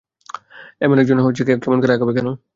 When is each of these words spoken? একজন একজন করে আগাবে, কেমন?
একজন 0.81 0.97
একজন 0.99 1.17
করে 1.81 1.93
আগাবে, 1.93 2.11
কেমন? 2.17 2.33